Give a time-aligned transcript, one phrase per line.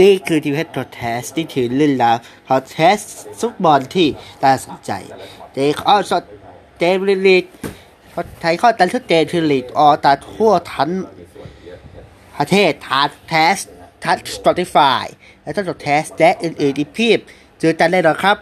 [0.00, 2.98] นี่คือทีวีทอแทสที่ถือเรื่องราวทอแทส
[3.40, 4.08] ฟุตบอลที่
[4.42, 4.92] น่าสนใจ
[5.52, 6.22] เตะข้อสด
[6.78, 6.90] เตะ
[7.28, 7.44] ลีก
[8.40, 10.90] ไทยข้อตันทุเจมิลีดออตาทั่วทั้ง
[12.36, 13.56] ประเทศทาแทส
[14.04, 15.04] ทัชสปอติฟาย
[15.42, 17.18] และทัชสแทสและอื่นๆอีกเพีบ
[17.60, 18.36] เจอกันได้หรอครับ